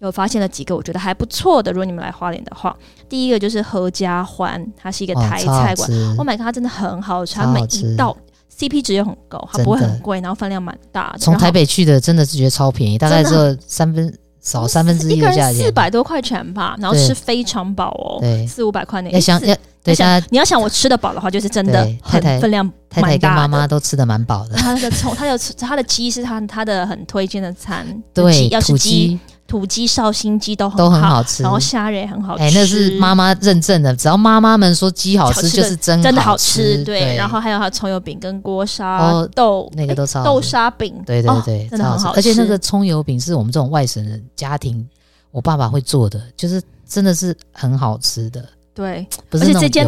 [0.00, 2.76] 有发现了几个我觉得还不错的，如果你们来花莲的话，
[3.08, 5.90] 第一个就是合家欢，它是一个台菜馆。
[6.16, 8.16] Oh my god，它真的很好吃，它每一道
[8.54, 11.18] CP 值也很高，它不会很贵，然后分量蛮大的。
[11.18, 19.18] 从台北去的真的是觉得超便宜，大概是三分少三分之一的价钱，四百多块钱吧，然后吃非常饱哦，四五百块那个。
[19.18, 24.56] 想要等一下，你要想我吃得饱的话，就是真的很分量太太跟妈妈都吃得蛮饱的。
[24.56, 29.18] 他的从他的他的鸡是他他的很推荐的餐，对，要吃鸡。
[29.46, 32.42] 土鸡、绍兴鸡都很都很好吃，然后虾仁也很好吃。
[32.42, 36.82] 哎，那是妈妈认证的，只要妈妈们说鸡好吃，就是真真的好吃。
[36.84, 42.18] 对，然后还有它葱油饼跟锅沙豆，那个都超豆沙饼，对对对，真的很好吃。
[42.18, 44.84] 而且那个葱油饼是我们这种外省人家庭，
[45.30, 48.44] 我爸爸会做的，就是真的是很好吃的。
[48.76, 49.86] 对，而且这间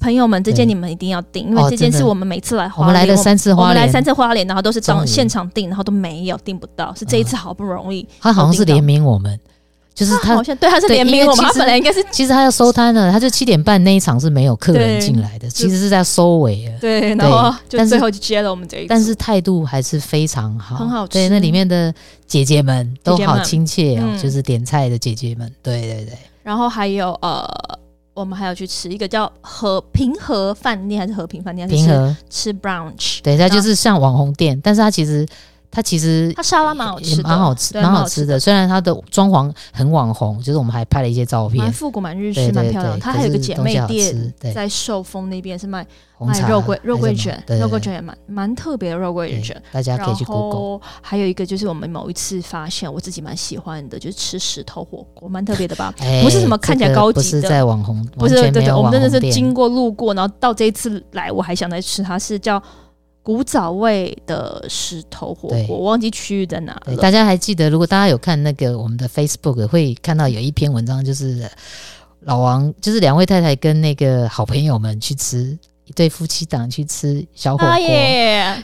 [0.00, 8.08] 朋友们，这间你们一定要订，因为这件是我们每次来花莲，我们来了三次花莲，我们来三次花莲，然后都是当现场订，然后都没有订不到，是这一次好不容易。
[8.18, 9.38] 他好像是联名我们，
[9.94, 16.78] 就是他 好像对，他是联名我们，他本来应该是其实他要收摊了，他就七点半那一场是没有客人进来的，其实是在收尾了。
[16.80, 21.12] 对，然后就最后就接了我们这一次，但是态度还是非常好，很好吃。
[21.12, 21.92] 对，那里面的
[22.26, 26.16] 姐姐们都好亲切哦，就是点菜的姐姐们，对对对。
[26.42, 27.46] 然后还有呃。
[28.16, 31.68] 我们还要去吃一个叫和平和饭店还是和平饭店？
[31.68, 35.24] 平和吃 brunch，等一下就是像网红店，但是它其实。
[35.76, 38.40] 它其实它沙拉蛮好吃，蛮好吃，蛮好吃的。
[38.40, 42.98] 虽然它的装潢很网红，就是我们还拍了一些照片，蛮复古、蛮日式、蛮漂亮。
[42.98, 45.86] 它还有个姐妹店在寿丰那边，是卖
[46.18, 50.80] 卖肉桂肉桂卷，肉桂卷也蛮蛮特别的肉桂卷，大家可以去 Google。
[51.02, 55.92] 还有一个就是我们某一次发现，我自己蛮喜欢的，就是吃石头火锅，蛮特别的吧？
[56.24, 62.62] 不是什么看起来高级的，不是在网红，不是对对，我们真的是经过路过，然后到这一次来，我还想再吃，它是叫。
[63.26, 66.96] 古早味的石头火锅，我忘记区域在哪了。
[66.98, 67.68] 大家还记得？
[67.68, 71.44] 如果大家有看那个我们的 Facebook，会看到有一篇文章，就是
[72.20, 77.76] 老王，就是两位太太跟那个好朋友们去吃一对夫妻档去吃小火锅，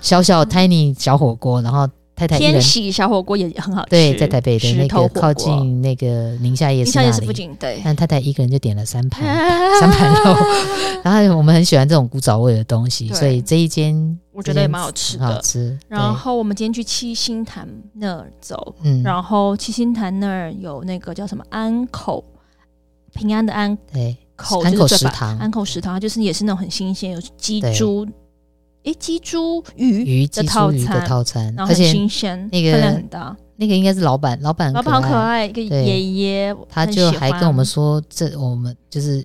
[0.00, 1.88] 小小 tiny 小火锅，然后。
[2.14, 7.52] 太太天喜小火锅也很好吃，对，在台北的那个靠近那个宁夏夜市那里，附近。
[7.58, 9.24] 对，但太太一个人就点了三盘
[9.80, 10.36] 三盘肉，
[11.02, 15.78] 然后我们很喜欢这种古早味的东西，所以这一间我觉得也蛮好吃的，好吃。
[15.88, 22.24] 然后我们今天去七星潭那儿走，嗯，然后七星潭那儿有那个叫什么安口
[23.12, 28.06] 平安的安，对，口安口食堂，安口食堂就是也是那种很新鲜，有鸡猪。
[28.84, 33.36] 诶，鸡猪鱼鱼的套餐，套餐，然后很新鲜，那个分量很大。
[33.54, 39.24] 那个应该是老板，老板，老板好可爱，一个爷爷，他就还跟我们说，这我们就是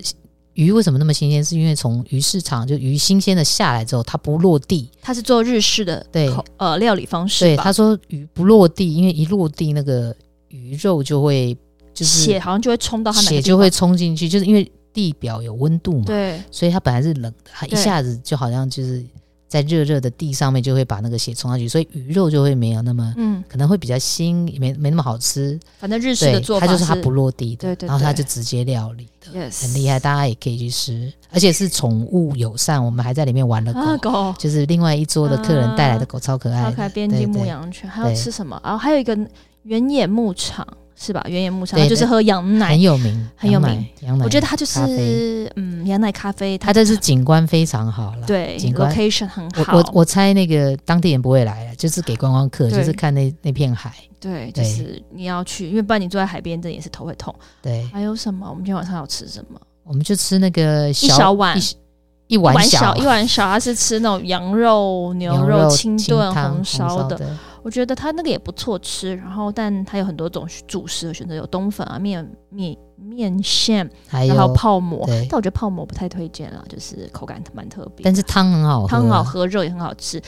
[0.58, 1.44] 鱼为什么那么新鲜？
[1.44, 7.44] 是因为从鱼市场就鱼新鲜的下来之后，它不落地，它是做日式的对呃料理方式。
[7.44, 10.12] 对，他说鱼不落地，因为一落地那个
[10.48, 11.56] 鱼肉就会
[11.94, 19.04] 就是血好像就会冲到它，血就会冲进去，就是因为地表有温度嘛，对，所以它本来是冷的，它一下子就好像就是。
[19.48, 25.58] 在热热的地上面就会把那个血冲上去，所以鱼肉就会没有那么，嗯，可能会比较腥，没没那么好吃。
[25.78, 38.60] 反正日式的做法，它就是它不落地的，对对，然后它就直接料理的，很厉害，大家也可以去吃，而且是宠物友善，我们还在里面玩了狗，就是另外一桌的客人带来的狗，超可爱，超可爱，边境牧羊犬，还要吃什么？
[38.62, 39.18] 然后还有一个
[39.62, 40.66] 原野牧场。
[41.00, 41.24] 是吧？
[41.28, 43.86] 原野牧场就是喝羊奶，很有名，很有名。
[44.00, 49.76] 羊奶，我觉得它就是嗯，羊奶咖啡，它这是景观非常好了，对，景观 location 很好。
[49.76, 53.92] 我我猜那个当地人不会来了，就是给观光客，就是看那那片海。
[54.20, 57.32] 对，就是你要去，因为不然你坐在海边，这也是头会痛。
[57.62, 58.48] 对，还有什么？
[58.50, 59.60] 我们今天晚上要吃什么？
[59.84, 61.56] 我们就吃那个一小碗
[62.26, 67.16] 一碗小一碗小，它是吃那种羊肉、牛肉 清炖红烧的。
[67.68, 75.04] 我觉得它那个也不错吃，然后但它有很多种主食的选择，有冬粉啊、面面面线，还有泡馍。
[75.06, 78.02] 但我觉得泡馍不太推荐了，就是口感蛮特别。
[78.02, 80.18] 但是汤很好喝，汤很好喝，肉也很好吃。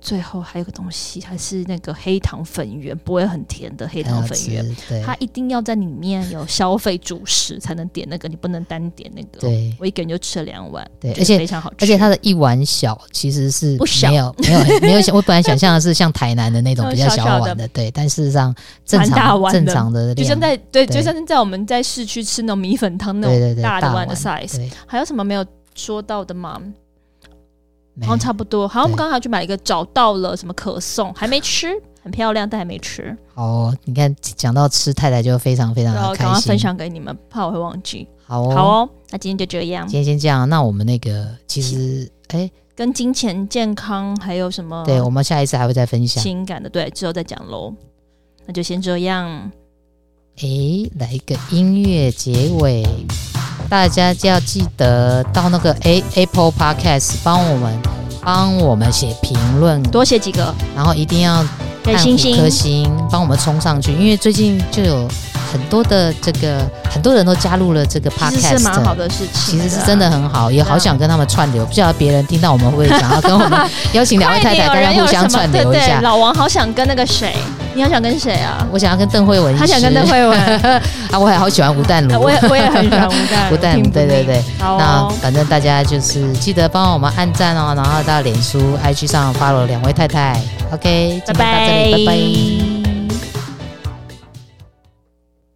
[0.00, 4.64] 最后还有个东西，还是那个黑糖粉圆，不会很甜的黑糖粉圆。
[5.04, 9.40] 它一定要在里面有消费主食才能点那个，你不能单点那个。
[9.40, 11.76] 对，我一个人就吃了两碗，对，而且非常好吃。
[11.80, 24.70] 而且它的一碗小其实是不小，没有没有 没有想，我本来想象的是像台南的那种比较小碗的，对，但事实上正常正常的，就像在对，就像在我们在市区吃那种米粉汤那种大的碗的 size。
[24.86, 25.44] 还有什么没有
[25.74, 26.60] 说到的吗？
[28.02, 31.68] 好像差不多，好像我们刚刚还去买一个，找到了什么可颂，还没吃，
[32.02, 33.16] 很漂亮，但还没吃。
[33.34, 36.16] 哦，你看讲到吃，太太就非常非常的开心。
[36.18, 38.06] 刚刚分享给你们，怕我会忘记。
[38.24, 39.86] 好哦，好哦，那今天就这样。
[39.86, 44.82] 今天先这样，那我们那个其实，哎，跟金钱、健康还有什么？
[44.86, 47.74] 对，我们下一次还会再分享情感的，对，之后再讲喽。
[48.46, 49.50] 那就先这样。
[50.38, 50.48] 哎，
[50.98, 52.82] 来一个音乐结尾。
[53.70, 57.78] 大家就要记得到那个 A Apple Podcast 帮我们
[58.22, 61.46] 帮我们写评论，多写几个，然后一定要按
[62.04, 65.08] 五颗星，帮我们冲上去，因为最近就有。
[65.52, 71.66] 很多的这个很多人都加入了这个 podcast，其实是蛮好的事情，其实是真的很好，也好想跟他们串流。
[71.66, 73.60] 不知道别人听到我们会想要跟我们
[73.92, 75.86] 邀请两位太太，大家互相串流一下。
[75.86, 77.34] 对对，老王好想跟那个谁，
[77.74, 78.66] 你要想跟谁啊？
[78.72, 80.38] 我想要跟邓慧文，他想跟邓慧文
[81.10, 84.42] 啊，我也好喜欢吴淡如，我也我也很喜欢吴淡 吴淡如，对对对。
[84.58, 90.40] 好，那反正大家就是记得帮我们按赞哦，然后到脸书、IG 上 follow 两位太太。
[90.72, 92.69] OK，拜拜，拜拜。